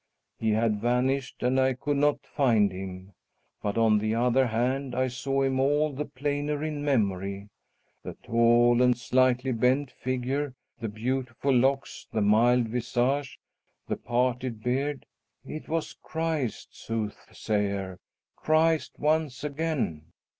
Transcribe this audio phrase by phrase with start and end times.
[0.39, 3.13] He had vanished and I could not find him.
[3.61, 7.49] But, on the other hand, I saw him all the plainer in memory
[8.01, 13.39] the tall and slightly bent figure, the beautiful locks, the mild visage,
[13.87, 15.05] the parted beard.
[15.45, 17.99] It was Christ, soothsayer,
[18.35, 20.05] Christ once again.